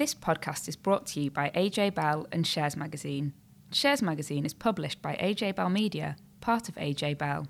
[0.00, 3.34] This podcast is brought to you by AJ Bell and Shares Magazine.
[3.70, 7.46] Shares Magazine is published by AJ Bell Media, part of AJ Bell.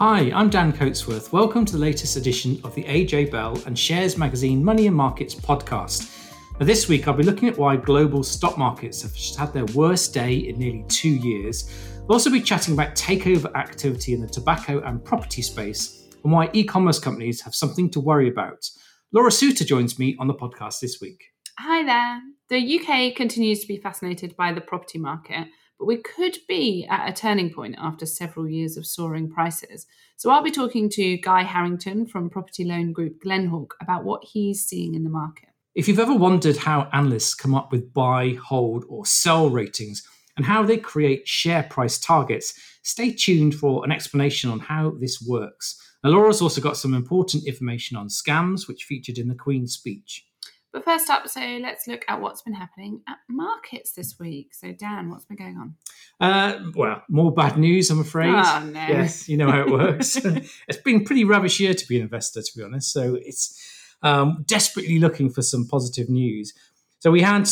[0.00, 1.30] Hi, I'm Dan Coatsworth.
[1.30, 5.36] Welcome to the latest edition of the AJ Bell and Shares Magazine Money and Markets
[5.36, 6.32] podcast.
[6.58, 10.12] Now, this week, I'll be looking at why global stock markets have had their worst
[10.12, 11.72] day in nearly two years.
[12.08, 16.50] We'll also be chatting about takeover activity in the tobacco and property space and why
[16.52, 18.68] e commerce companies have something to worry about.
[19.12, 21.22] Laura Suter joins me on the podcast this week.
[21.58, 22.20] Hi there.
[22.48, 25.46] The UK continues to be fascinated by the property market,
[25.78, 29.86] but we could be at a turning point after several years of soaring prices.
[30.16, 34.66] So I'll be talking to Guy Harrington from property loan group Glenhawk about what he's
[34.66, 35.50] seeing in the market.
[35.74, 40.46] If you've ever wondered how analysts come up with buy, hold, or sell ratings and
[40.46, 45.80] how they create share price targets, stay tuned for an explanation on how this works.
[46.04, 50.26] Now, Laura's also got some important information on scams, which featured in the Queen's speech.
[50.70, 54.52] But first up, so let's look at what's been happening at markets this week.
[54.52, 55.74] So, Dan, what's been going on?
[56.20, 58.34] Uh, well, more bad news, I'm afraid.
[58.34, 58.86] Oh, no.
[58.86, 60.16] Yes, you know how it works.
[60.68, 62.92] it's been pretty rubbish year to be an investor, to be honest.
[62.92, 66.52] So it's um, desperately looking for some positive news.
[66.98, 67.46] So we had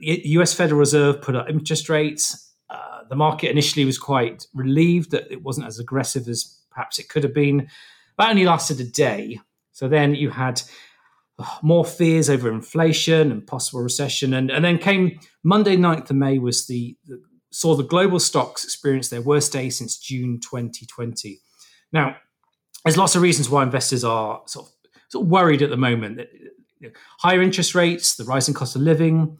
[0.00, 2.52] the US Federal Reserve put up interest rates.
[2.68, 7.08] Uh, the market initially was quite relieved that it wasn't as aggressive as perhaps it
[7.08, 7.68] could have been.
[8.18, 9.40] That only lasted a day.
[9.72, 10.62] So then you had
[11.38, 14.34] uh, more fears over inflation and possible recession.
[14.34, 17.22] And, and then came Monday, 9th of May, was the, the
[17.52, 21.40] saw the global stocks experience their worst day since June 2020.
[21.92, 22.16] Now,
[22.84, 24.72] there's lots of reasons why investors are sort of
[25.08, 26.20] sort of worried at the moment
[27.20, 29.38] higher interest rates, the rising cost of living,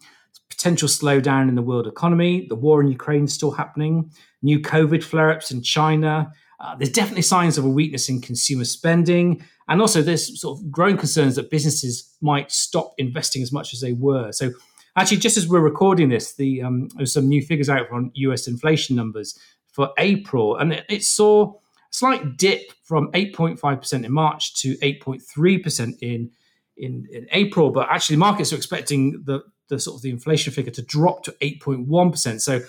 [0.49, 4.11] potential slowdown in the world economy, the war in Ukraine still happening,
[4.43, 6.33] new COVID flare ups in China.
[6.59, 9.45] Uh, there's definitely signs of a weakness in consumer spending.
[9.69, 13.81] And also, there's sort of growing concerns that businesses might stop investing as much as
[13.81, 14.33] they were.
[14.33, 14.53] So,
[14.97, 18.47] actually, just as we're recording this, the um, there's some new figures out on US
[18.47, 19.39] inflation numbers
[19.73, 21.59] for April, and it, it saw a
[21.91, 26.31] slight dip from 8.5% in March to 8.3% in,
[26.77, 27.71] in, in April.
[27.71, 31.33] But actually, markets are expecting the, the sort of the inflation figure to drop to
[31.43, 32.41] 8.1%.
[32.41, 32.61] So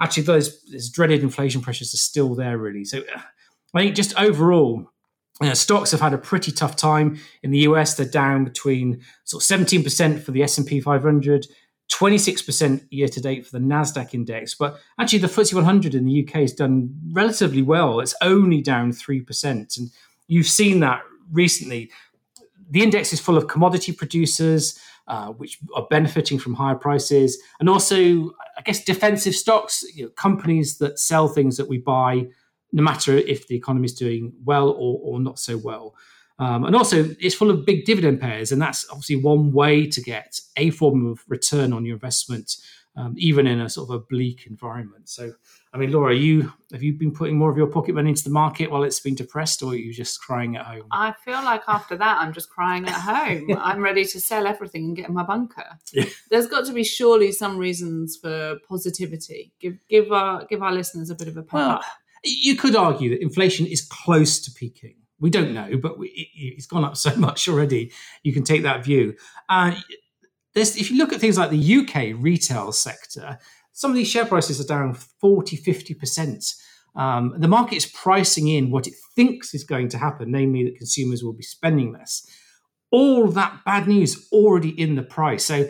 [0.00, 2.84] actually, those, those dreaded inflation pressures are still there, really.
[2.84, 3.02] So
[3.74, 4.90] I think just overall,
[5.40, 7.94] you know, stocks have had a pretty tough time in the US.
[7.94, 11.46] They're down between sort of 17% for the S&P 500,
[11.90, 14.54] 26% year to date for the NASDAQ index.
[14.54, 18.00] But actually, the FTSE 100 in the UK has done relatively well.
[18.00, 19.78] It's only down 3%.
[19.78, 19.90] And
[20.28, 21.90] you've seen that recently.
[22.70, 27.38] The index is full of commodity producers, uh, which are benefiting from higher prices.
[27.60, 32.26] And also, I guess, defensive stocks, you know, companies that sell things that we buy,
[32.72, 35.94] no matter if the economy is doing well or, or not so well.
[36.38, 40.00] Um, and also, it's full of big dividend payers, and that's obviously one way to
[40.00, 42.56] get a form of return on your investment,
[42.96, 45.08] um, even in a sort of a bleak environment.
[45.08, 45.32] So,
[45.74, 48.30] I mean, Laura, you have you been putting more of your pocket money into the
[48.30, 50.84] market while it's been depressed, or are you just crying at home?
[50.92, 53.56] I feel like after that, I'm just crying at home.
[53.58, 55.78] I'm ready to sell everything and get in my bunker.
[55.94, 56.04] Yeah.
[56.30, 59.52] There's got to be surely some reasons for positivity.
[59.60, 61.84] Give give our give our listeners a bit of a pep Well,
[62.22, 64.96] you could argue that inflation is close to peaking.
[65.20, 67.92] We don't know, but we, it, it's gone up so much already.
[68.22, 69.14] You can take that view.
[69.48, 69.74] Uh,
[70.54, 73.38] if you look at things like the UK retail sector,
[73.72, 76.54] some of these share prices are down 40, 50%.
[76.94, 80.76] Um, the market is pricing in what it thinks is going to happen, namely that
[80.76, 82.26] consumers will be spending less.
[82.90, 85.44] All that bad news already in the price.
[85.44, 85.68] So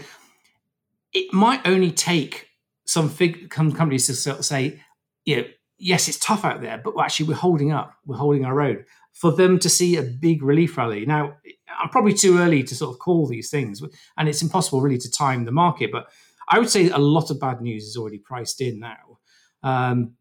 [1.13, 2.49] it might only take
[2.87, 4.83] some fig- com- companies to sort of say,
[5.25, 5.45] you know,
[5.79, 8.85] yes, it's tough out there, but actually we're holding up, we're holding our own.
[9.13, 11.05] For them to see a big relief rally.
[11.05, 11.37] Now,
[11.79, 13.83] I'm probably too early to sort of call these things,
[14.17, 15.93] and it's impossible really to time the market.
[15.93, 16.09] But
[16.53, 19.19] I would say a lot of bad news is already priced in now.
[19.63, 20.15] Um,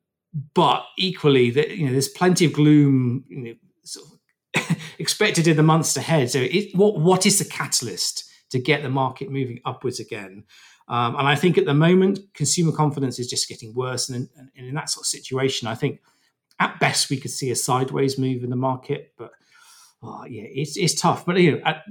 [0.53, 3.53] but equally, that you know, there's plenty of gloom you know,
[3.83, 6.31] sort of expected in the months ahead.
[6.31, 10.45] So, it, what what is the catalyst to get the market moving upwards again?
[10.87, 14.09] Um, and I think at the moment, consumer confidence is just getting worse.
[14.09, 16.01] And, and, and in that sort of situation, I think
[16.59, 19.13] at best we could see a sideways move in the market.
[19.17, 19.31] But
[20.01, 21.25] oh, yeah, it's, it's tough.
[21.25, 21.84] But you know, at,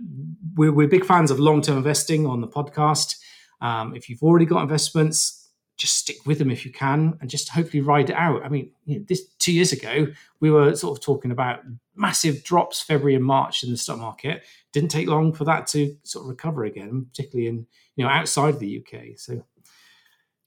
[0.54, 3.16] we're, we're big fans of long term investing on the podcast.
[3.60, 7.48] Um, if you've already got investments, just stick with them if you can, and just
[7.48, 8.44] hopefully ride it out.
[8.44, 10.08] I mean, you know, this two years ago
[10.40, 11.60] we were sort of talking about
[11.94, 14.44] massive drops February and March in the stock market.
[14.72, 17.66] Didn't take long for that to sort of recover again, particularly in
[17.96, 19.18] you know outside of the UK.
[19.18, 19.44] So,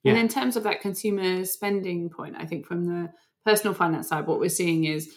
[0.03, 0.11] yeah.
[0.11, 3.11] And in terms of that consumer spending point, I think from the
[3.45, 5.13] personal finance side, what we're seeing is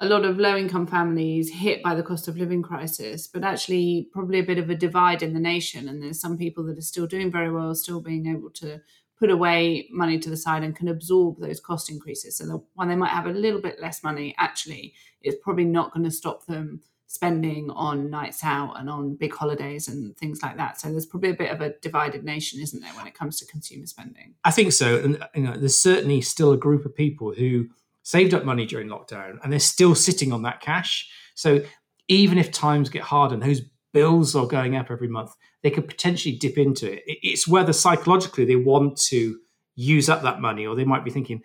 [0.00, 4.08] a lot of low income families hit by the cost of living crisis, but actually
[4.12, 5.88] probably a bit of a divide in the nation.
[5.88, 8.80] And there's some people that are still doing very well, still being able to
[9.18, 12.38] put away money to the side and can absorb those cost increases.
[12.38, 16.04] So while they might have a little bit less money, actually, it's probably not going
[16.04, 20.80] to stop them spending on nights out and on big holidays and things like that.
[20.80, 23.46] So there's probably a bit of a divided nation, isn't there, when it comes to
[23.46, 24.34] consumer spending?
[24.44, 24.96] I think so.
[24.96, 27.68] And you know, there's certainly still a group of people who
[28.02, 31.10] saved up money during lockdown and they're still sitting on that cash.
[31.34, 31.62] So
[32.08, 33.62] even if times get hard and those
[33.92, 35.32] bills are going up every month,
[35.62, 37.02] they could potentially dip into it.
[37.06, 39.38] It's whether psychologically they want to
[39.74, 41.42] use up that money or they might be thinking,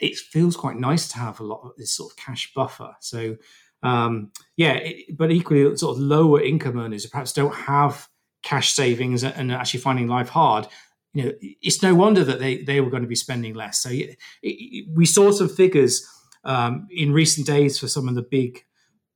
[0.00, 2.94] it feels quite nice to have a lot of this sort of cash buffer.
[3.00, 3.36] So,
[3.82, 8.08] um, yeah, it, but equally, sort of lower income earners who perhaps don't have
[8.42, 10.66] cash savings and actually finding life hard.
[11.14, 13.78] You know, it's no wonder that they, they were going to be spending less.
[13.78, 16.06] So it, it, we saw some figures
[16.44, 18.64] um, in recent days for some of the big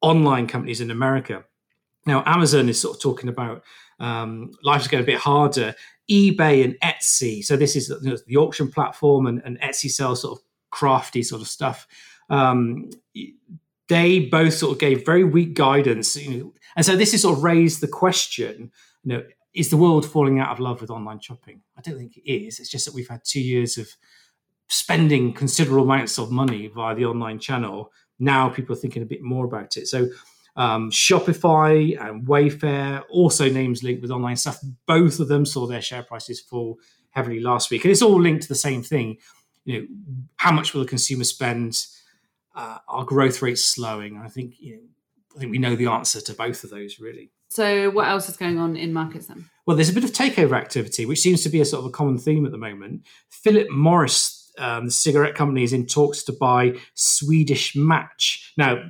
[0.00, 1.44] online companies in America.
[2.06, 3.62] Now, Amazon is sort of talking about
[4.00, 5.74] um, life is getting a bit harder.
[6.10, 10.22] eBay and Etsy, so this is you know, the auction platform, and, and, Etsy sells
[10.22, 11.86] sort of crafty sort of stuff.
[12.30, 12.90] Um,
[13.88, 17.38] they both sort of gave very weak guidance, you know, and so this has sort
[17.38, 18.70] of raised the question:
[19.02, 19.22] you know,
[19.54, 21.62] is the world falling out of love with online shopping?
[21.76, 22.60] I don't think it is.
[22.60, 23.88] It's just that we've had two years of
[24.68, 27.92] spending considerable amounts of money via the online channel.
[28.18, 29.88] Now people are thinking a bit more about it.
[29.88, 30.08] So
[30.56, 34.60] um, Shopify and Wayfair, also names linked with online stuff.
[34.86, 36.78] Both of them saw their share prices fall
[37.10, 39.18] heavily last week, and it's all linked to the same thing.
[39.64, 39.86] You know,
[40.36, 41.86] how much will the consumer spend?
[42.56, 44.20] Uh, our growth rate's slowing.
[44.22, 44.82] I think you know,
[45.36, 47.30] I think we know the answer to both of those really.
[47.48, 49.48] So, what else is going on in markets then?
[49.66, 51.90] Well, there's a bit of takeover activity, which seems to be a sort of a
[51.90, 53.06] common theme at the moment.
[53.28, 58.52] Philip Morris, um, the cigarette company, is in talks to buy Swedish Match.
[58.56, 58.82] Now,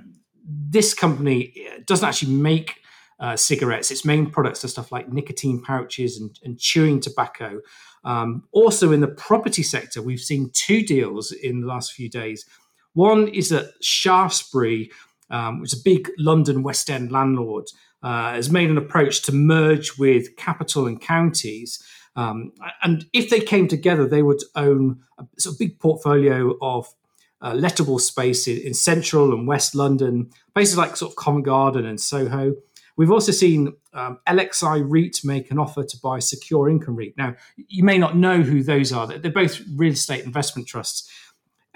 [0.44, 1.54] this company
[1.86, 2.80] doesn't actually make
[3.20, 3.90] uh, cigarettes.
[3.90, 7.60] Its main products are stuff like nicotine pouches and, and chewing tobacco.
[8.04, 12.46] Um, also, in the property sector, we've seen two deals in the last few days.
[12.94, 14.90] One is that Shaftesbury,
[15.30, 17.66] um, which is a big London West End landlord,
[18.02, 21.82] uh, has made an approach to merge with capital and counties.
[22.16, 22.52] Um,
[22.82, 26.92] and if they came together, they would own a sort of big portfolio of
[27.40, 31.86] uh, lettable space in, in, central and west London, places like sort of Covent Garden
[31.86, 32.54] and Soho.
[32.96, 37.16] We've also seen um, LXI REIT make an offer to buy Secure Income REIT.
[37.16, 39.06] Now, you may not know who those are.
[39.06, 41.08] They're both real estate investment trusts.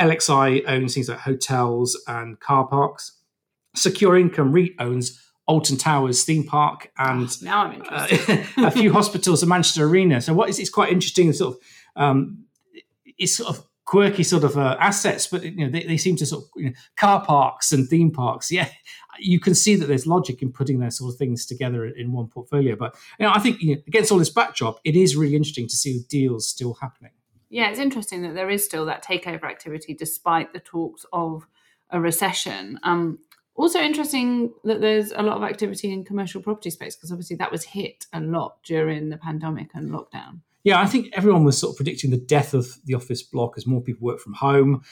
[0.00, 3.12] LXI owns things like hotels and car parks.
[3.74, 8.46] Secure Income REIT owns Alton Towers theme park and oh, now I'm interested.
[8.56, 10.20] Uh, a few hospitals and Manchester Arena.
[10.20, 11.32] So what is it's quite interesting.
[11.32, 11.62] Sort of,
[11.96, 12.44] um,
[13.18, 16.26] it's sort of quirky sort of uh, assets, but you know they, they seem to
[16.26, 18.50] sort of you know, car parks and theme parks.
[18.50, 18.68] Yeah,
[19.18, 22.28] you can see that there's logic in putting those sort of things together in one
[22.28, 22.76] portfolio.
[22.76, 25.68] But you know, I think you know, against all this backdrop, it is really interesting
[25.68, 27.12] to see deals still happening.
[27.50, 31.46] Yeah, it's interesting that there is still that takeover activity despite the talks of
[31.90, 32.80] a recession.
[32.82, 33.18] Um,
[33.54, 37.52] also interesting that there's a lot of activity in commercial property space because obviously that
[37.52, 41.72] was hit a lot during the pandemic and lockdown yeah, I think everyone was sort
[41.72, 44.82] of predicting the death of the office block as more people work from home.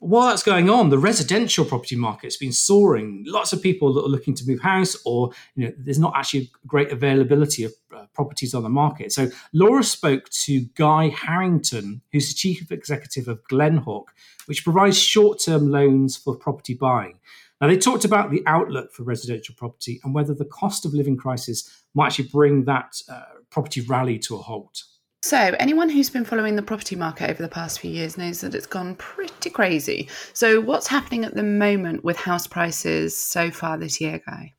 [0.00, 3.24] While that's going on, the residential property market's been soaring.
[3.26, 6.52] Lots of people that are looking to move house, or you know, there's not actually
[6.68, 9.10] great availability of uh, properties on the market.
[9.10, 14.04] So Laura spoke to Guy Harrington, who's the chief executive of Glenhawk,
[14.46, 17.18] which provides short-term loans for property buying.
[17.60, 21.16] Now, they talked about the outlook for residential property and whether the cost of living
[21.16, 24.82] crisis might actually bring that uh, property rally to a halt.
[25.22, 28.54] So, anyone who's been following the property market over the past few years knows that
[28.54, 30.08] it's gone pretty crazy.
[30.32, 34.54] So, what's happening at the moment with house prices so far this year, Guy?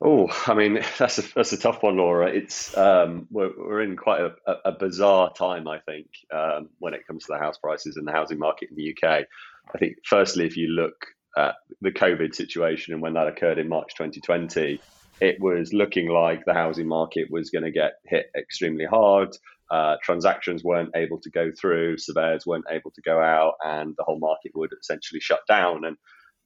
[0.00, 2.28] Oh, I mean, that's a, that's a tough one, Laura.
[2.28, 7.06] It's um, we're, we're in quite a, a bizarre time, I think, um, when it
[7.06, 9.26] comes to the house prices and the housing market in the UK.
[9.74, 13.68] I think, firstly, if you look at the COVID situation and when that occurred in
[13.68, 14.80] March 2020,
[15.20, 19.36] it was looking like the housing market was going to get hit extremely hard.
[19.70, 24.04] Uh, transactions weren't able to go through, surveyors weren't able to go out, and the
[24.04, 25.84] whole market would essentially shut down.
[25.84, 25.96] And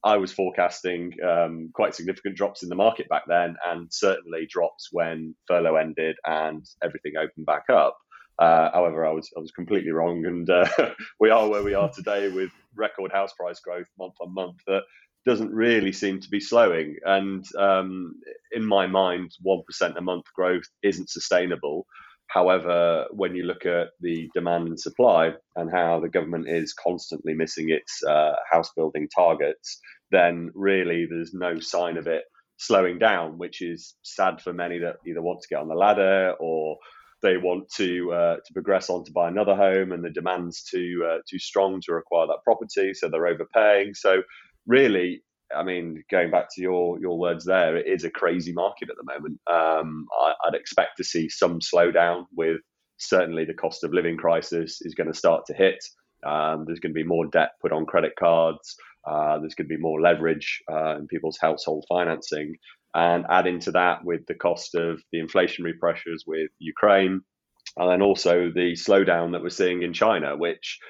[0.04, 4.88] I was forecasting um, quite significant drops in the market back then, and certainly drops
[4.92, 7.98] when furlough ended and everything opened back up.
[8.38, 10.68] Uh, however, I was I was completely wrong, and uh,
[11.20, 14.58] we are where we are today with record house price growth month on month.
[14.66, 14.82] That
[15.26, 16.96] doesn't really seem to be slowing.
[17.04, 18.14] And um,
[18.52, 21.86] in my mind, 1% a month growth isn't sustainable.
[22.28, 27.34] However, when you look at the demand and supply and how the government is constantly
[27.34, 29.80] missing its uh, house building targets,
[30.10, 32.24] then really there's no sign of it
[32.58, 36.34] slowing down, which is sad for many that either want to get on the ladder
[36.40, 36.76] or
[37.22, 41.06] they want to uh, to progress on to buy another home, and the demand's too
[41.08, 43.94] uh, too strong to acquire that property, so they're overpaying.
[43.94, 44.22] So
[44.66, 45.22] really,
[45.54, 48.96] I mean, going back to your your words there, it is a crazy market at
[48.96, 49.40] the moment.
[49.50, 52.58] Um, I, would expect to see some slowdown with
[52.98, 55.82] certainly the cost of living crisis is going to start to hit.
[56.26, 58.76] Um, there's going to be more debt put on credit cards.
[59.08, 62.54] Uh, there's going to be more leverage uh, in people's household financing.
[62.98, 67.20] And add into that with the cost of the inflationary pressures with Ukraine,
[67.76, 70.80] and then also the slowdown that we're seeing in China, which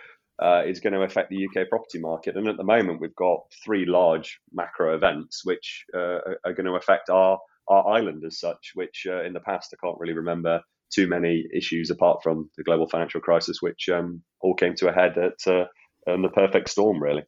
[0.42, 2.36] uh, is going to affect the UK property market.
[2.36, 6.76] And at the moment, we've got three large macro events which uh, are going to
[6.76, 7.38] affect our
[7.68, 8.72] our island as such.
[8.74, 12.64] Which uh, in the past I can't really remember too many issues apart from the
[12.64, 15.66] global financial crisis, which um, all came to a head at uh,
[16.06, 17.24] the perfect storm, really.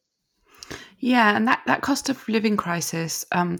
[0.99, 3.59] Yeah, and that, that cost of living crisis, um,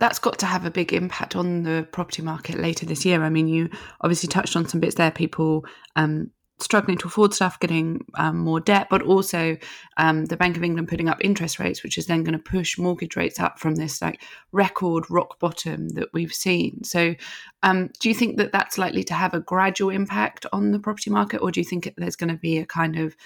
[0.00, 3.22] that's got to have a big impact on the property market later this year.
[3.22, 6.30] I mean, you obviously touched on some bits there, people um,
[6.62, 9.56] struggling to afford stuff, getting um, more debt, but also
[9.96, 12.78] um, the Bank of England putting up interest rates, which is then going to push
[12.78, 16.82] mortgage rates up from this like record rock bottom that we've seen.
[16.84, 17.14] So,
[17.62, 21.10] um, do you think that that's likely to have a gradual impact on the property
[21.10, 23.16] market, or do you think there's going to be a kind of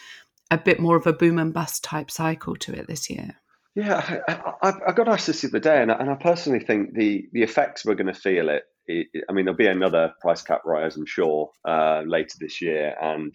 [0.51, 3.37] a bit more of a boom and bust type cycle to it this year?
[3.75, 6.61] Yeah, I, I, I got asked this the other day, and I, and I personally
[6.61, 10.43] think the the effects we're going to feel it I mean, there'll be another price
[10.43, 13.35] cap rise, I'm sure, uh, later this year, and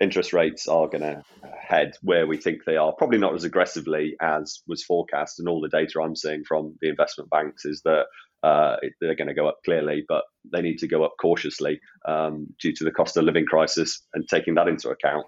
[0.00, 1.22] interest rates are going to
[1.58, 2.92] head where we think they are.
[2.92, 6.88] Probably not as aggressively as was forecast, and all the data I'm seeing from the
[6.88, 8.06] investment banks is that
[8.42, 12.48] uh, they're going to go up clearly, but they need to go up cautiously um,
[12.60, 15.26] due to the cost of living crisis and taking that into account.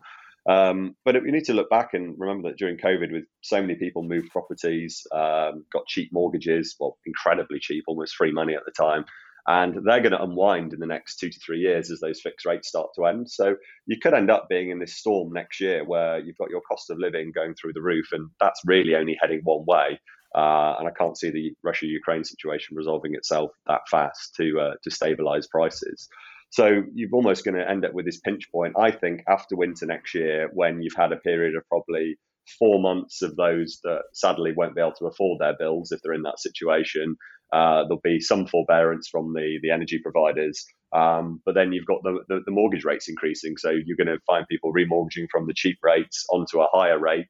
[0.49, 3.77] Um, but we need to look back and remember that during COVID, with so many
[3.77, 8.73] people moved properties, um, got cheap mortgages, well, incredibly cheap, almost free money at the
[8.73, 9.05] time
[9.47, 12.47] and they're going to unwind in the next two to three years as those fixed
[12.47, 13.29] rates start to end.
[13.29, 13.57] So
[13.87, 16.91] you could end up being in this storm next year where you've got your cost
[16.91, 20.01] of living going through the roof, and that's really only heading one way.
[20.35, 24.91] Uh, and I can't see the Russia-Ukraine situation resolving itself that fast to uh, to
[24.91, 26.09] stabilize prices.
[26.53, 29.87] So you're almost going to end up with this pinch point, I think, after winter
[29.87, 32.19] next year, when you've had a period of probably
[32.59, 36.13] four months of those that sadly won't be able to afford their bills if they're
[36.13, 37.17] in that situation,
[37.55, 40.67] uh, there'll be some forbearance from the, the energy providers.
[40.95, 43.57] Um, but then you've got the, the, the, mortgage rates increasing.
[43.57, 47.29] So you're going to find people remortgaging from the cheap rates onto a higher rate.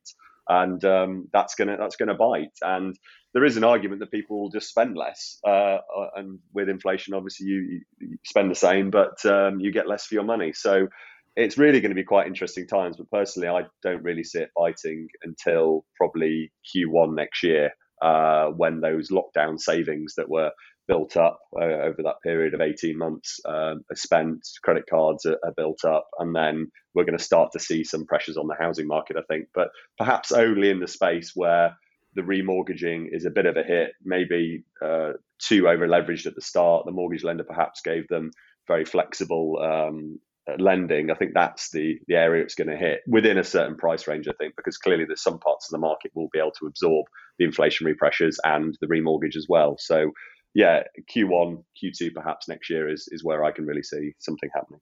[0.49, 2.51] And um, that's gonna that's gonna bite.
[2.63, 2.99] And
[3.35, 5.39] there is an argument that people will just spend less.
[5.47, 9.89] Uh, uh and with inflation, obviously you, you spend the same, but um, you get
[9.89, 10.53] less for your money.
[10.53, 10.89] So
[11.35, 12.97] it's really going to be quite interesting times.
[12.97, 17.71] But personally, I don't really see it biting until probably Q1 next year
[18.03, 20.51] uh, when those lockdown savings that were
[20.89, 25.39] built up uh, over that period of 18 months um, are spent, credit cards are,
[25.45, 28.57] are, built up, and then we're going to start to see some pressures on the
[28.59, 31.77] housing market, I think, but perhaps only in the space where
[32.15, 36.43] the remortgaging is a bit of a hit, maybe uh, too over leveraged at the
[36.43, 36.85] start.
[36.87, 38.31] The mortgage lender perhaps gave them
[38.69, 40.19] very flexible um,
[40.51, 43.77] uh, lending, I think that's the the area it's going to hit within a certain
[43.77, 44.27] price range.
[44.27, 47.07] I think because clearly there's some parts of the market will be able to absorb
[47.39, 49.77] the inflationary pressures and the remortgage as well.
[49.79, 50.11] So
[50.55, 50.83] yeah,
[51.15, 54.81] Q1, Q2, perhaps next year is is where I can really see something happening.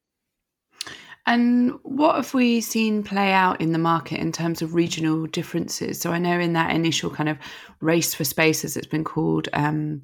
[1.26, 6.00] And what have we seen play out in the market in terms of regional differences?
[6.00, 7.38] So I know in that initial kind of
[7.80, 10.02] race for space, as it's been called, um,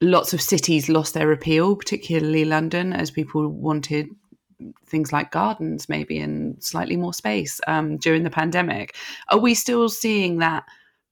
[0.00, 4.08] lots of cities lost their appeal, particularly London, as people wanted
[4.86, 8.96] things like gardens maybe and slightly more space um, during the pandemic.
[9.28, 10.64] Are we still seeing that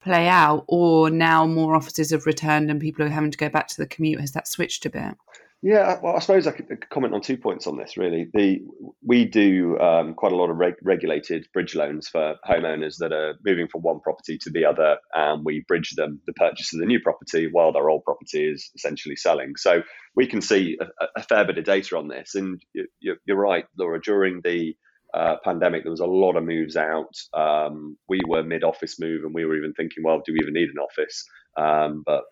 [0.03, 3.69] play out, or now more offices have returned and people are having to go back
[3.69, 4.21] to the commute?
[4.21, 5.15] Has that switched a bit?
[5.63, 7.97] Yeah, well, I suppose I could comment on two points on this.
[7.97, 8.61] Really, the
[9.05, 13.35] we do um, quite a lot of reg- regulated bridge loans for homeowners that are
[13.45, 16.87] moving from one property to the other, and we bridge them the purchase of the
[16.87, 19.55] new property while their old property is essentially selling.
[19.57, 19.83] So
[20.15, 22.35] we can see a, a fair bit of data on this.
[22.35, 22.61] And
[23.01, 24.01] you, are right, Laura.
[24.01, 24.77] During the
[25.15, 27.15] uh, pandemic, there was a lot of moves out.
[27.33, 30.69] Um, we were mid-office move, and we were even thinking, well, do we even need
[30.69, 31.25] an office?
[31.57, 32.25] Um, but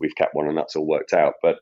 [0.00, 1.34] we've kept one, and that's all worked out.
[1.40, 1.56] But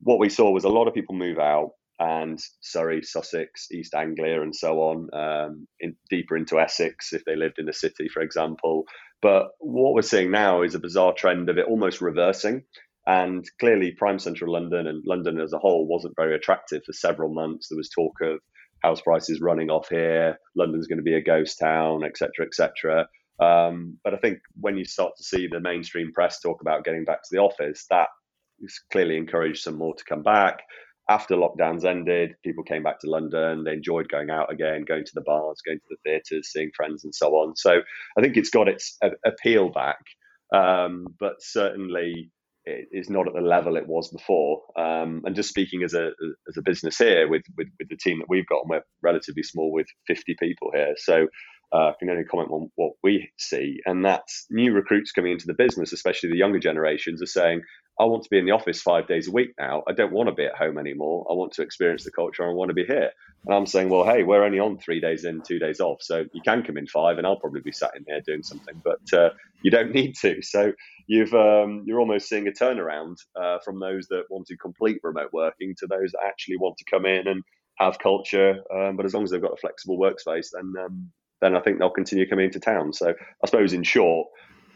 [0.00, 4.40] what we saw was a lot of people move out and Surrey, Sussex, East Anglia,
[4.40, 8.22] and so on, um, in, deeper into Essex if they lived in the city, for
[8.22, 8.84] example.
[9.20, 12.62] But what we're seeing now is a bizarre trend of it almost reversing.
[13.06, 17.34] And clearly, prime central London and London as a whole wasn't very attractive for several
[17.34, 17.68] months.
[17.68, 18.40] There was talk of
[18.82, 23.06] house prices running off here, London's going to be a ghost town, etc., etc.
[23.40, 27.04] Um, but I think when you start to see the mainstream press talk about getting
[27.04, 28.08] back to the office, that
[28.92, 30.60] clearly encouraged some more to come back.
[31.08, 33.64] After lockdowns ended, people came back to London.
[33.64, 37.02] They enjoyed going out again, going to the bars, going to the theatres, seeing friends,
[37.04, 37.56] and so on.
[37.56, 37.80] So
[38.16, 39.98] I think it's got its appeal back,
[40.54, 42.30] um, but certainly
[42.64, 44.62] it is not at the level it was before.
[44.76, 46.12] Um, and just speaking as a
[46.48, 49.42] as a business here with, with, with the team that we've got, and we're relatively
[49.42, 51.26] small with 50 people here, so
[51.72, 55.54] uh, can only comment on what we see, and that's new recruits coming into the
[55.54, 57.62] business, especially the younger generations, are saying,
[58.00, 59.82] "I want to be in the office five days a week now.
[59.86, 61.26] I don't want to be at home anymore.
[61.30, 62.48] I want to experience the culture.
[62.48, 63.10] I want to be here."
[63.44, 66.24] And I'm saying, "Well, hey, we're only on three days in, two days off, so
[66.32, 69.12] you can come in five, and I'll probably be sat in here doing something, but
[69.12, 69.30] uh,
[69.62, 70.72] you don't need to." So
[71.06, 75.30] you've um, you're almost seeing a turnaround uh, from those that want to complete remote
[75.32, 77.42] working to those that actually want to come in and
[77.78, 78.58] have culture.
[78.74, 81.78] Um, but as long as they've got a flexible workspace, then um, then I think
[81.78, 82.92] they'll continue coming into town.
[82.92, 84.28] So I suppose in short,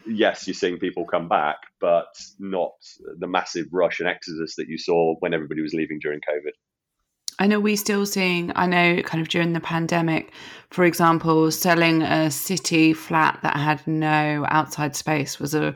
[0.07, 2.07] yes, you're seeing people come back, but
[2.39, 2.73] not
[3.19, 6.51] the massive rush and exodus that you saw when everybody was leaving during COVID.
[7.37, 10.31] I know we're still seeing, I know kind of during the pandemic,
[10.69, 15.75] for example, selling a city flat that had no outside space was a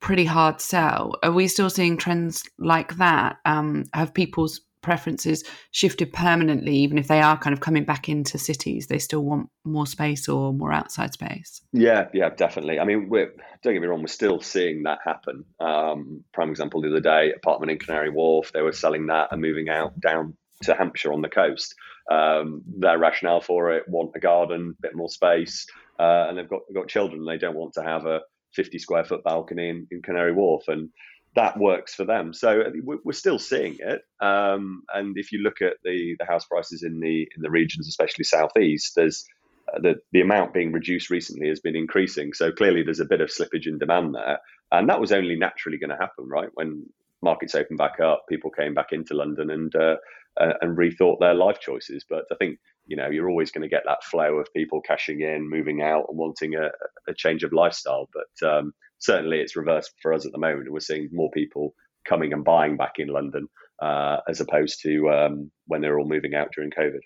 [0.00, 1.16] pretty hard sell.
[1.22, 3.38] Are we still seeing trends like that?
[3.44, 8.38] Um, have people's preferences shifted permanently, even if they are kind of coming back into
[8.38, 8.86] cities?
[8.86, 11.60] They still want more space or more outside space.
[11.72, 12.78] Yeah, yeah, definitely.
[12.80, 13.32] I mean, we're
[13.62, 15.44] don't get me wrong, we're still seeing that happen.
[15.60, 19.40] Um, prime example the other day, apartment in Canary Wharf, they were selling that and
[19.40, 21.74] moving out down to Hampshire on the coast.
[22.10, 25.66] Um, their rationale for it: want a garden, a bit more space,
[25.98, 27.24] uh, and they've got got children.
[27.24, 28.20] They don't want to have a
[28.54, 30.90] 50 square foot balcony in, in Canary Wharf, and
[31.36, 32.32] that works for them.
[32.34, 32.70] So uh,
[33.04, 34.02] we're still seeing it.
[34.20, 37.88] Um, and if you look at the, the house prices in the in the regions,
[37.88, 39.24] especially southeast, there's
[39.72, 42.32] uh, the the amount being reduced recently has been increasing.
[42.32, 44.40] So clearly there's a bit of slippage in demand there,
[44.72, 46.50] and that was only naturally going to happen, right?
[46.54, 46.86] When
[47.22, 49.96] markets opened back up, people came back into London and uh,
[50.40, 52.04] uh, and rethought their life choices.
[52.08, 55.20] But I think you know you're always going to get that flow of people cashing
[55.20, 56.70] in, moving out, and wanting a,
[57.08, 58.08] a change of lifestyle.
[58.12, 60.70] But um, certainly it's reversed for us at the moment.
[60.70, 61.74] We're seeing more people
[62.08, 63.48] coming and buying back in London
[63.82, 67.00] uh, as opposed to um, when they're all moving out during COVID.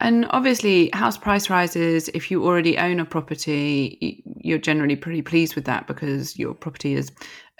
[0.00, 2.08] And obviously, house price rises.
[2.08, 6.94] If you already own a property, you're generally pretty pleased with that because your property
[6.94, 7.10] is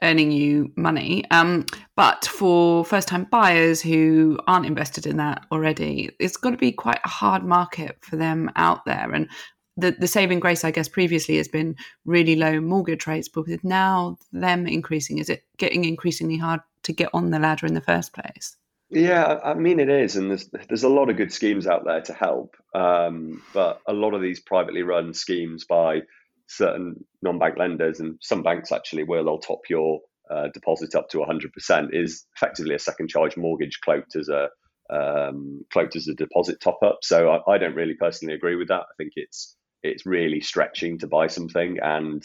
[0.03, 1.25] earning you money.
[1.31, 1.65] Um,
[1.97, 6.73] but for first time buyers who aren't invested in that already, it's got to be
[6.73, 9.11] quite a hard market for them out there.
[9.13, 9.29] And
[9.77, 13.63] the, the saving grace, I guess, previously has been really low mortgage rates, but with
[13.63, 17.81] now them increasing, is it getting increasingly hard to get on the ladder in the
[17.81, 18.57] first place?
[18.89, 22.03] Yeah, I mean it is, and there's there's a lot of good schemes out there
[22.03, 26.03] to help, um, but a lot of these privately run schemes by
[26.47, 31.19] certain non-bank lenders and some banks actually will they'll top your uh, deposit up to
[31.19, 34.49] 100% is effectively a second charge mortgage cloaked as a
[34.89, 36.99] um, cloaked as a deposit top up.
[37.03, 38.83] So I, I, don't really personally agree with that.
[38.83, 39.57] I think it's
[39.89, 42.23] it's really stretching to buy something, and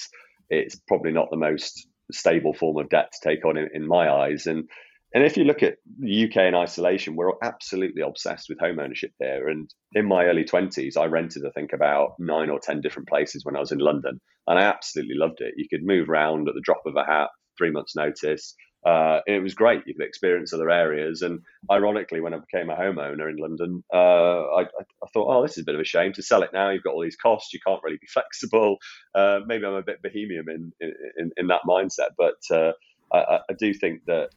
[0.49, 4.09] it's probably not the most stable form of debt to take on in, in my
[4.09, 4.47] eyes.
[4.47, 4.67] And
[5.13, 9.11] and if you look at the UK in isolation, we're absolutely obsessed with home ownership
[9.19, 9.49] here.
[9.49, 13.43] And in my early 20s, I rented, I think, about nine or 10 different places
[13.43, 14.21] when I was in London.
[14.47, 15.55] And I absolutely loved it.
[15.57, 18.55] You could move around at the drop of a hat, three months' notice.
[18.85, 19.83] Uh, it was great.
[19.85, 21.21] You could experience other areas.
[21.21, 25.57] And ironically, when I became a homeowner in London, uh, I, I, thought, oh, this
[25.57, 26.69] is a bit of a shame to sell it now.
[26.69, 27.53] You've got all these costs.
[27.53, 28.77] You can't really be flexible.
[29.13, 30.45] Uh, maybe I'm a bit bohemian
[30.79, 32.11] in, in, in that mindset.
[32.17, 32.71] But uh,
[33.13, 34.29] I, I do think that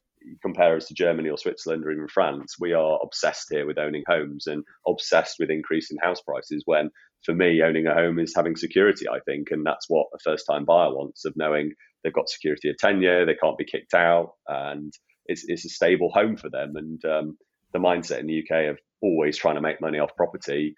[0.43, 4.05] compare us to Germany or Switzerland or even France, we are obsessed here with owning
[4.09, 6.63] homes and obsessed with increasing house prices.
[6.65, 6.91] When
[7.25, 10.47] for me, owning a home is having security, I think, and that's what a first
[10.47, 11.73] time buyer wants of knowing
[12.05, 14.93] they've got security of tenure, they can't be kicked out, and
[15.27, 16.75] it's, it's a stable home for them.
[16.77, 17.39] And um,
[17.73, 20.77] the mindset in the UK of always trying to make money off property,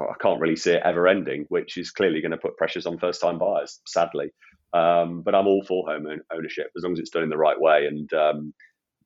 [0.00, 2.98] I can't really see it ever ending, which is clearly going to put pressures on
[2.98, 4.30] first time buyers, sadly.
[4.72, 7.60] Um, but I'm all for home ownership as long as it's done in the right
[7.60, 7.86] way.
[7.86, 8.54] And um,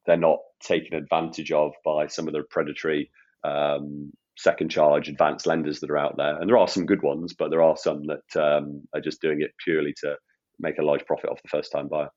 [0.07, 3.11] they're not taken advantage of by some of the predatory
[3.45, 6.39] um, second charge advanced lenders that are out there.
[6.41, 9.41] And there are some good ones, but there are some that um, are just doing
[9.41, 10.17] it purely to
[10.59, 12.11] make a large profit off the first time buyer.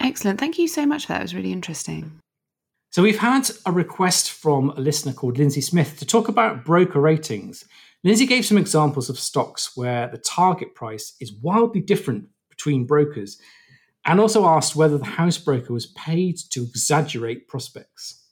[0.00, 0.38] Excellent.
[0.40, 1.20] Thank you so much for that.
[1.20, 2.20] It was really interesting.
[2.90, 7.00] So we've had a request from a listener called Lindsay Smith to talk about broker
[7.00, 7.64] ratings.
[8.04, 13.38] Lindsay gave some examples of stocks where the target price is wildly different between brokers
[14.06, 18.25] and also asked whether the house broker was paid to exaggerate prospects.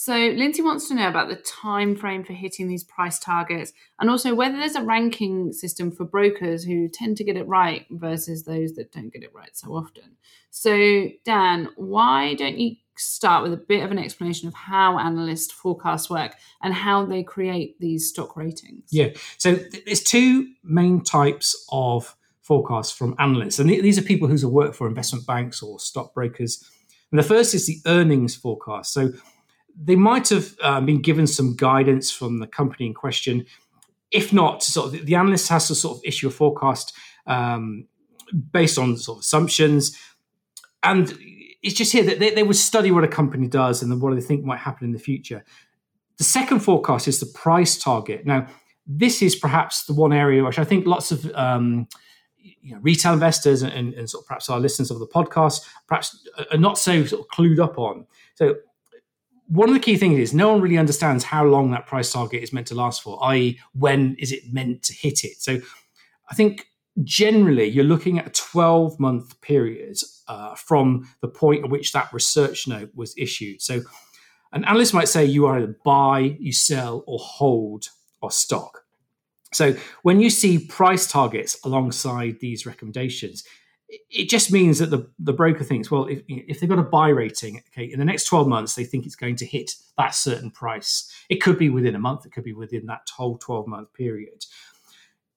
[0.00, 4.08] So Lindsay wants to know about the time frame for hitting these price targets and
[4.08, 8.44] also whether there's a ranking system for brokers who tend to get it right versus
[8.44, 10.16] those that don't get it right so often.
[10.50, 15.52] So Dan, why don't you start with a bit of an explanation of how analyst
[15.52, 18.84] forecasts work and how they create these stock ratings?
[18.92, 19.08] Yeah.
[19.36, 24.76] So there's two main types of forecasts from analysts and these are people who work
[24.76, 26.64] for investment banks or stockbrokers.
[27.10, 28.92] And the first is the earnings forecast.
[28.92, 29.10] So
[29.80, 33.46] they might have uh, been given some guidance from the company in question.
[34.10, 37.86] If not, sort of the analyst has to sort of issue a forecast um,
[38.52, 39.96] based on sort of assumptions,
[40.82, 41.16] and
[41.62, 44.20] it's just here that they, they would study what a company does and what they
[44.20, 45.44] think might happen in the future.
[46.16, 48.26] The second forecast is the price target.
[48.26, 48.46] Now,
[48.86, 51.86] this is perhaps the one area which I think lots of um,
[52.38, 56.26] you know, retail investors and, and, sort of perhaps our listeners of the podcast perhaps
[56.50, 58.06] are not so sort of clued up on.
[58.34, 58.56] So
[59.48, 62.42] one of the key things is no one really understands how long that price target
[62.42, 65.40] is meant to last for, i.e., when is it meant to hit it.
[65.40, 65.58] So
[66.30, 66.66] I think
[67.02, 72.12] generally you're looking at a 12 month period uh, from the point at which that
[72.12, 73.62] research note was issued.
[73.62, 73.80] So
[74.52, 77.88] an analyst might say you either buy, you sell, or hold
[78.20, 78.84] or stock.
[79.52, 83.44] So when you see price targets alongside these recommendations,
[83.88, 87.08] it just means that the, the broker thinks, well, if, if they've got a buy
[87.08, 90.50] rating, okay, in the next 12 months, they think it's going to hit that certain
[90.50, 91.10] price.
[91.28, 94.44] It could be within a month, it could be within that whole 12 month period.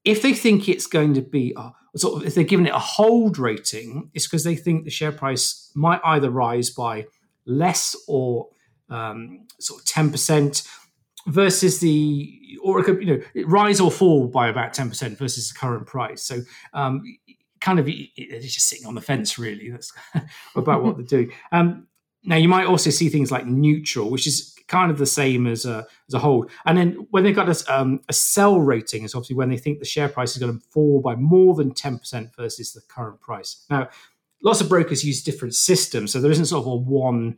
[0.03, 1.55] If they think it's going to be,
[1.95, 5.11] sort of, if they're giving it a hold rating, it's because they think the share
[5.11, 7.05] price might either rise by
[7.45, 8.49] less or
[8.89, 10.67] um, sort of 10%
[11.27, 15.53] versus the or it could you know rise or fall by about 10% versus the
[15.53, 16.41] current price so
[16.73, 17.03] um,
[17.61, 19.69] kind of it's just sitting on the fence really.
[19.69, 19.93] That's
[20.55, 21.87] about what they're doing um,
[22.23, 25.65] now you might also see things like neutral which is kind of the same as
[25.65, 26.49] a as a hold.
[26.65, 29.79] And then when they've got a, um, a sell rating is obviously when they think
[29.79, 33.65] the share price is going to fall by more than 10% versus the current price.
[33.69, 33.89] Now
[34.43, 37.37] lots of brokers use different systems so there isn't sort of a one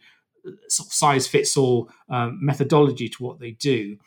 [0.67, 3.97] sort of size fits all um, methodology to what they do.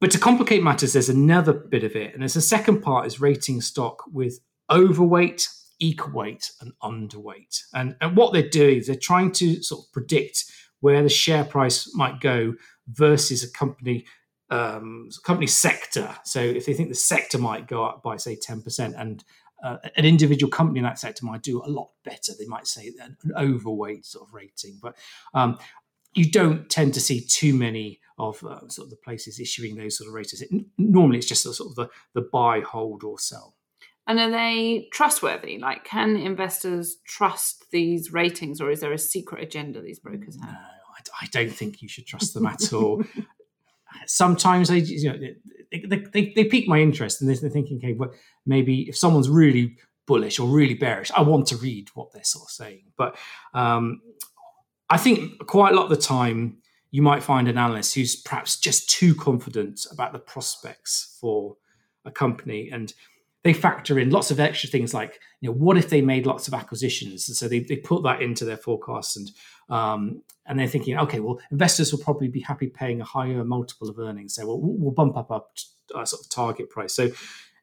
[0.00, 2.12] But to complicate matters, there's another bit of it.
[2.12, 5.48] And there's a second part is rating stock with overweight,
[5.78, 7.62] equal weight, and underweight.
[7.74, 10.44] And, and what they're doing is they're trying to sort of predict
[10.80, 12.54] where the share price might go
[12.88, 14.04] versus a company
[14.50, 16.14] um, company sector.
[16.24, 19.24] So if they think the sector might go up by say 10% and
[19.62, 22.92] uh, an individual company in that sector might do a lot better, they might say
[23.00, 24.78] an, an overweight sort of rating.
[24.82, 24.96] But
[25.32, 25.58] um,
[26.12, 29.96] you don't tend to see too many of uh, sort of the places issuing those
[29.96, 30.42] sort of ratings.
[30.42, 33.53] It, normally, it's just sort of the, the buy, hold, or sell.
[34.06, 35.58] And are they trustworthy?
[35.58, 40.50] Like, can investors trust these ratings, or is there a secret agenda these brokers have?
[40.50, 43.02] No, I, I don't think you should trust them at all.
[44.06, 45.18] Sometimes they, you know,
[45.72, 48.12] they, they, they, pique my interest, and they're thinking, okay, well,
[48.44, 52.44] maybe if someone's really bullish or really bearish, I want to read what they're sort
[52.44, 52.92] of saying.
[52.98, 53.16] But
[53.54, 54.02] um,
[54.90, 56.58] I think quite a lot of the time,
[56.90, 61.56] you might find an analyst who's perhaps just too confident about the prospects for
[62.04, 62.92] a company and
[63.44, 66.48] they factor in lots of extra things like you know what if they made lots
[66.48, 67.28] of acquisitions?
[67.28, 69.30] And so they, they put that into their forecasts and
[69.68, 73.88] um, and they're thinking okay well investors will probably be happy paying a higher multiple
[73.88, 74.34] of earnings.
[74.34, 76.94] So we'll, we'll bump up our sort of target price.
[76.94, 77.10] So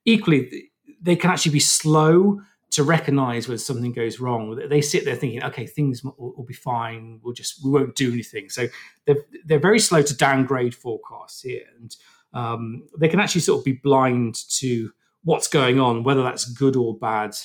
[0.06, 0.70] equally
[1.02, 2.42] they can actually be slow
[2.72, 4.56] to recognize when something goes wrong.
[4.70, 7.20] They sit there thinking okay things will, will be fine.
[7.22, 8.50] We'll just we won't do anything.
[8.50, 8.68] So
[9.06, 11.66] they're, they're very slow to downgrade forecasts here.
[11.80, 11.96] And
[12.34, 14.92] um, they can actually sort of be blind to
[15.24, 17.36] what's going on, whether that's good or bad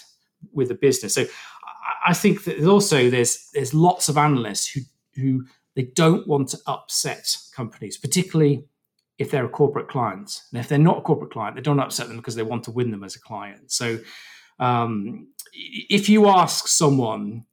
[0.52, 1.14] with the business.
[1.14, 1.26] So
[2.06, 4.80] I think that also there's there's lots of analysts who
[5.14, 8.64] who they don't want to upset companies, particularly
[9.18, 10.42] if they're a corporate client.
[10.50, 12.70] And if they're not a corporate client, they don't upset them because they want to
[12.70, 13.70] win them as a client.
[13.72, 13.98] So
[14.58, 17.44] um, if you ask someone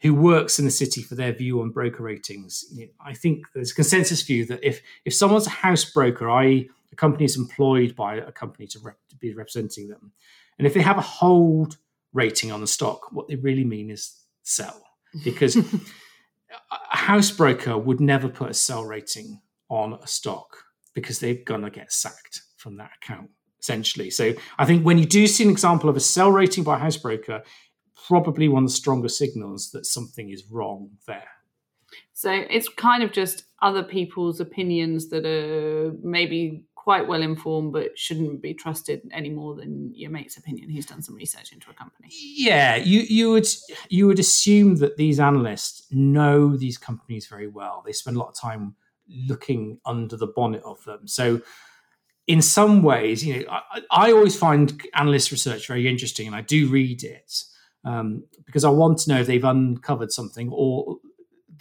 [0.00, 2.64] who works in the city for their view on broker ratings,
[3.04, 6.96] I think there's a consensus view that if if someone's a house broker, i.e., a
[6.96, 10.12] company is employed by a company to, rep- to be representing them.
[10.58, 11.78] And if they have a hold
[12.12, 14.82] rating on the stock, what they really mean is sell.
[15.24, 15.56] Because
[16.92, 20.56] a house broker would never put a sell rating on a stock
[20.94, 24.10] because they're going to get sacked from that account, essentially.
[24.10, 26.78] So I think when you do see an example of a sell rating by a
[26.78, 27.42] house broker,
[28.06, 31.28] probably one of the stronger signals that something is wrong there.
[32.12, 37.96] So it's kind of just other people's opinions that are maybe quite well informed but
[37.96, 41.74] shouldn't be trusted any more than your mate's opinion who's done some research into a
[41.74, 42.08] company.
[42.10, 43.46] Yeah, you you would
[43.88, 47.84] you would assume that these analysts know these companies very well.
[47.86, 48.74] They spend a lot of time
[49.08, 51.06] looking under the bonnet of them.
[51.06, 51.40] So
[52.26, 56.40] in some ways, you know, I, I always find analyst research very interesting and I
[56.40, 57.44] do read it
[57.84, 60.96] um, because I want to know if they've uncovered something or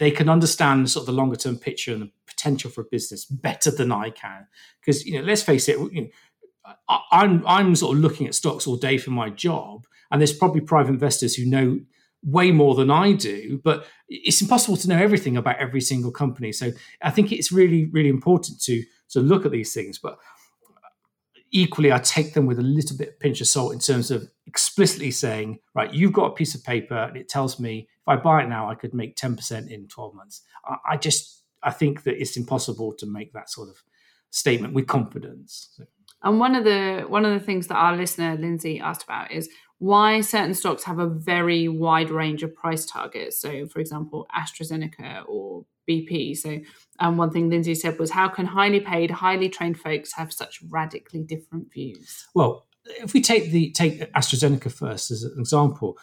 [0.02, 3.24] they can understand sort of the longer term picture and the potential for a business
[3.24, 4.48] better than I can.
[4.80, 6.08] Because you know, let's face it, you know,
[6.90, 10.34] I, I'm I'm sort of looking at stocks all day for my job, and there's
[10.34, 11.82] probably private investors who know
[12.24, 16.52] way more than I do, but it's impossible to know everything about every single company.
[16.52, 16.72] So
[17.04, 20.00] I think it's really, really important to to look at these things.
[20.00, 20.18] But
[21.52, 24.30] equally, I take them with a little bit of pinch of salt in terms of
[24.48, 28.16] explicitly saying, right, you've got a piece of paper and it tells me if I
[28.16, 30.42] buy it now, I could make 10% in 12 months.
[30.66, 33.84] I, I just, I think that it's impossible to make that sort of
[34.30, 35.70] statement with confidence.
[35.76, 35.84] So.
[36.24, 39.50] And one of the one of the things that our listener Lindsay asked about is
[39.82, 43.42] why certain stocks have a very wide range of price targets.
[43.42, 46.38] So, for example, AstraZeneca or BP.
[46.38, 46.60] So,
[47.00, 50.62] um, one thing Lindsay said was, "How can highly paid, highly trained folks have such
[50.70, 55.98] radically different views?" Well, if we take the take AstraZeneca first as an example,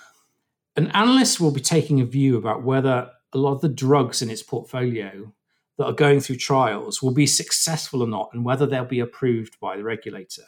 [0.74, 4.28] an analyst will be taking a view about whether a lot of the drugs in
[4.28, 5.32] its portfolio
[5.76, 9.60] that are going through trials will be successful or not, and whether they'll be approved
[9.60, 10.46] by the regulator.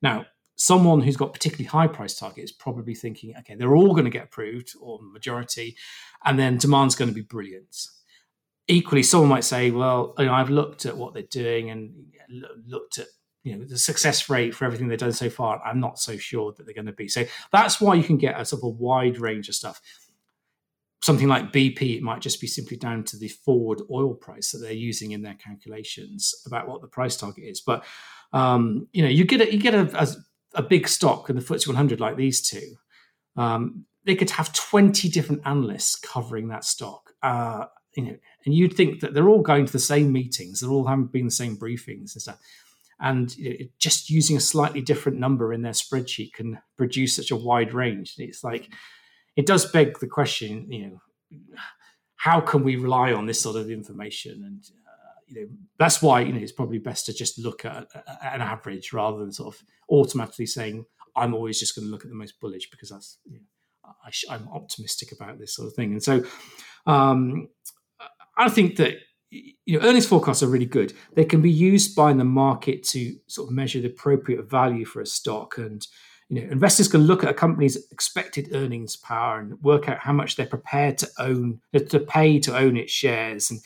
[0.00, 0.26] Now,
[0.60, 4.24] someone who's got particularly high price targets probably thinking, okay, they're all going to get
[4.24, 5.76] approved or majority,
[6.24, 7.76] and then demand's going to be brilliant.
[8.68, 11.94] Equally, someone might say, well, you know, I've looked at what they're doing and
[12.66, 13.06] looked at
[13.42, 15.62] you know the success rate for everything they've done so far.
[15.64, 17.08] I'm not so sure that they're going to be.
[17.08, 19.80] So that's why you can get a sort of a wide range of stuff.
[21.02, 24.58] Something like BP, it might just be simply down to the forward oil price that
[24.58, 27.62] they're using in their calculations about what the price target is.
[27.62, 27.82] But
[28.34, 30.06] um, you know, you get a, you get a, a
[30.54, 32.76] a big stock in the FTSE 100 like these two,
[33.36, 37.10] um, they could have 20 different analysts covering that stock.
[37.22, 40.70] Uh, you know, and you'd think that they're all going to the same meetings, they're
[40.70, 42.38] all having been the same briefings and stuff.
[43.00, 47.30] And you know, just using a slightly different number in their spreadsheet can produce such
[47.30, 48.14] a wide range.
[48.18, 48.68] It's like
[49.36, 51.00] it does beg the question, you know,
[52.16, 54.44] how can we rely on this sort of information?
[54.44, 54.62] And
[55.30, 58.42] you know that's why you know it's probably best to just look at, at an
[58.42, 60.84] average rather than sort of automatically saying
[61.16, 64.34] I'm always just going to look at the most bullish because that's you know, I,
[64.34, 65.92] am optimistic about this sort of thing.
[65.92, 66.24] And so
[66.86, 67.48] um,
[68.36, 68.94] I think that
[69.30, 70.92] you know earnings forecasts are really good.
[71.14, 75.00] They can be used by the market to sort of measure the appropriate value for
[75.00, 75.86] a stock and.
[76.32, 80.12] You know, investors can look at a company's expected earnings power and work out how
[80.12, 83.58] much they're prepared to own, to pay to own its shares, and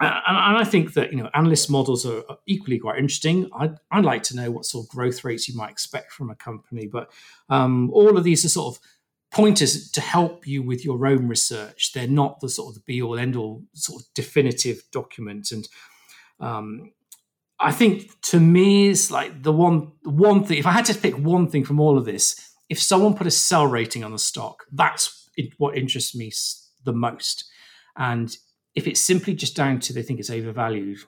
[0.00, 3.50] uh, and I think that you know analyst models are equally quite interesting.
[3.58, 6.36] I'd, I'd like to know what sort of growth rates you might expect from a
[6.36, 7.10] company, but
[7.48, 8.82] um, all of these are sort of
[9.30, 11.92] pointers to help you with your own research.
[11.92, 15.50] They're not the sort of the be all end all sort of definitive document.
[15.50, 15.68] And
[16.40, 16.92] um,
[17.58, 20.58] I think to me is like the one one thing.
[20.58, 23.32] If I had to pick one thing from all of this, if someone put a
[23.32, 26.30] sell rating on the stock, that's what interests me
[26.84, 27.44] the most.
[27.96, 28.36] And
[28.78, 31.00] if it's simply just down to they think it's overvalued,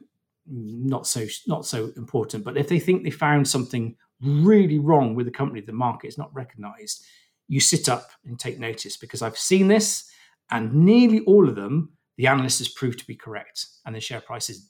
[0.45, 2.43] not so not so important.
[2.43, 6.19] But if they think they found something really wrong with the company, the market is
[6.19, 7.07] not recognised,
[7.47, 10.11] you sit up and take notice because I've seen this,
[10.51, 14.21] and nearly all of them, the analyst has proved to be correct, and the share
[14.21, 14.69] price has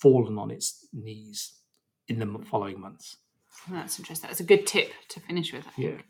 [0.00, 1.52] fallen on its knees
[2.08, 3.18] in the following months.
[3.70, 4.28] That's interesting.
[4.28, 5.66] That's a good tip to finish with.
[5.68, 6.04] I think.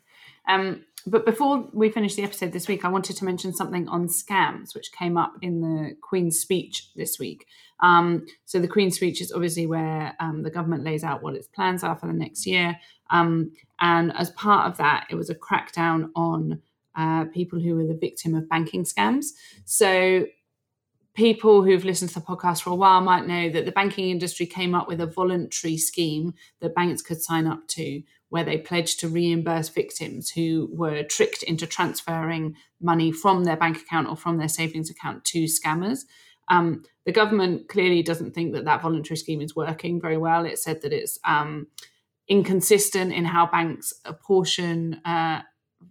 [0.47, 0.55] Yeah.
[0.55, 4.07] Um, but before we finish the episode this week, I wanted to mention something on
[4.07, 7.45] scams, which came up in the Queen's speech this week.
[7.79, 11.47] Um, so, the Queen's speech is obviously where um, the government lays out what its
[11.47, 12.79] plans are for the next year.
[13.09, 16.61] Um, and as part of that, it was a crackdown on
[16.95, 19.27] uh, people who were the victim of banking scams.
[19.65, 20.27] So,
[21.13, 24.45] people who've listened to the podcast for a while might know that the banking industry
[24.45, 28.97] came up with a voluntary scheme that banks could sign up to where they pledged
[28.97, 34.37] to reimburse victims who were tricked into transferring money from their bank account or from
[34.37, 36.05] their savings account to scammers.
[36.47, 40.45] Um, the government clearly doesn't think that that voluntary scheme is working very well.
[40.45, 41.67] It said that it's um,
[42.29, 45.41] inconsistent in how banks apportion uh,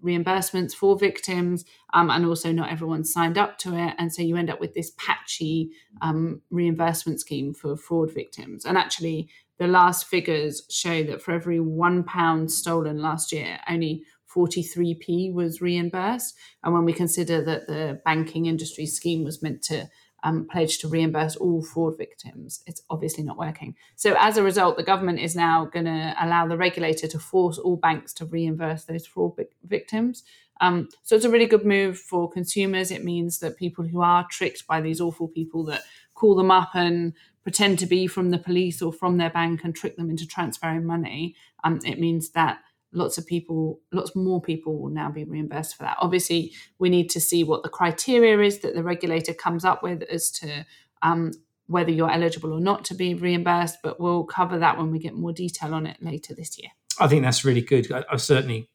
[0.02, 3.94] reimbursements for victims, um, and also not everyone signed up to it.
[3.98, 8.64] And so you end up with this patchy um, reimbursement scheme for fraud victims.
[8.64, 9.28] And actually,
[9.60, 14.02] the last figures show that for every one pound stolen last year, only
[14.34, 16.34] 43p was reimbursed.
[16.64, 19.88] And when we consider that the banking industry scheme was meant to
[20.22, 22.62] um, pledged to reimburse all fraud victims.
[22.66, 23.74] It's obviously not working.
[23.96, 27.56] So, as a result, the government is now going to allow the regulator to force
[27.56, 29.32] all banks to reimburse those fraud
[29.64, 30.22] victims.
[30.60, 32.90] Um, so, it's a really good move for consumers.
[32.90, 35.80] It means that people who are tricked by these awful people that
[36.14, 39.74] call them up and pretend to be from the police or from their bank and
[39.74, 42.60] trick them into transferring money, um, it means that
[42.92, 45.96] lots of people, lots more people will now be reimbursed for that.
[46.00, 50.02] Obviously, we need to see what the criteria is that the regulator comes up with
[50.02, 50.66] as to
[51.02, 51.32] um,
[51.66, 55.14] whether you're eligible or not to be reimbursed, but we'll cover that when we get
[55.14, 56.70] more detail on it later this year.
[56.98, 57.90] I think that's really good.
[57.92, 58.68] I, I certainly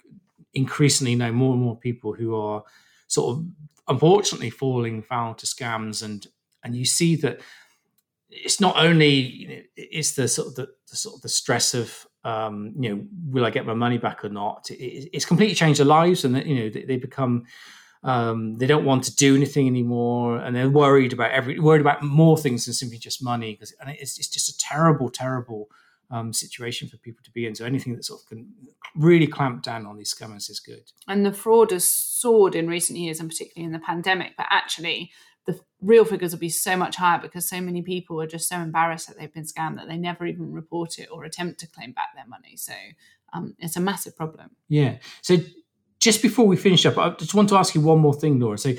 [0.53, 2.63] increasingly know more and more people who are
[3.07, 3.45] sort of
[3.87, 6.25] unfortunately falling foul to scams and
[6.63, 7.39] and you see that
[8.43, 12.73] it's not only it's the sort of the, the, sort of the stress of um,
[12.79, 14.69] you know will I get my money back or not?
[14.69, 17.45] It, it's completely changed their lives, and you know they, they become
[18.03, 22.03] um, they don't want to do anything anymore, and they're worried about every worried about
[22.03, 23.53] more things than simply just money.
[23.53, 25.69] Because and it's, it's just a terrible, terrible
[26.11, 27.55] um, situation for people to be in.
[27.55, 28.53] So anything that sort of can
[28.95, 30.91] really clamp down on these scammers is good.
[31.07, 34.33] And the fraud has soared in recent years, and particularly in the pandemic.
[34.37, 35.11] But actually,
[35.45, 38.57] the real figures will be so much higher because so many people are just so
[38.57, 41.91] embarrassed that they've been scammed that they never even report it or attempt to claim
[41.91, 42.55] back their money.
[42.55, 42.73] So
[43.33, 44.51] um, it's a massive problem.
[44.67, 44.97] Yeah.
[45.21, 45.37] So
[45.99, 48.57] just before we finish up, I just want to ask you one more thing, Laura.
[48.57, 48.73] So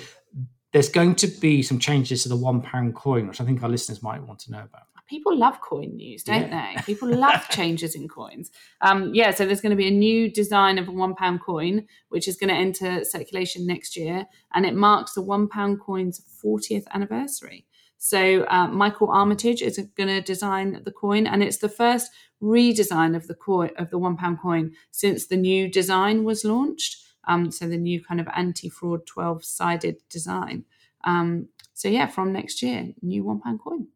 [0.72, 3.68] there's going to be some changes to the one pound coin, which I think our
[3.68, 6.74] listeners might want to know about people love coin news, don't yeah.
[6.76, 6.82] they?
[6.82, 8.50] People love changes in coins.
[8.80, 11.86] Um, yeah, so there's going to be a new design of a one pound coin,
[12.08, 16.20] which is going to enter circulation next year, and it marks the one pound coin's
[16.42, 17.66] 40th anniversary.
[17.98, 22.10] So uh, Michael Armitage is going to design the coin, and it's the first
[22.42, 27.02] redesign of the coin of the one pound coin since the new design was launched.
[27.28, 30.64] Um, so the new kind of anti-fraud 12-sided design.
[31.04, 33.88] Um, so yeah, from next year, new one pound coin.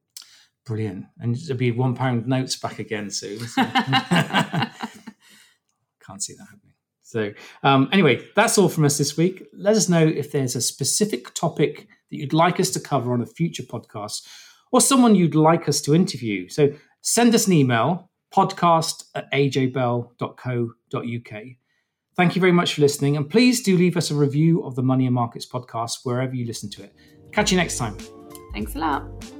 [0.70, 1.06] Brilliant.
[1.18, 3.40] And there'll be one pound notes back again soon.
[3.40, 3.62] So.
[3.64, 4.70] Can't
[6.20, 6.74] see that happening.
[7.02, 7.32] So,
[7.64, 9.42] um, anyway, that's all from us this week.
[9.52, 13.20] Let us know if there's a specific topic that you'd like us to cover on
[13.20, 14.28] a future podcast
[14.70, 16.48] or someone you'd like us to interview.
[16.48, 21.42] So, send us an email podcast at ajbell.co.uk.
[22.16, 24.84] Thank you very much for listening, and please do leave us a review of the
[24.84, 26.94] Money and Markets podcast wherever you listen to it.
[27.32, 27.96] Catch you next time.
[28.52, 29.39] Thanks a lot.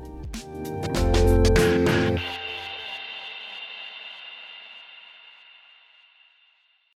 [0.63, 1.00] you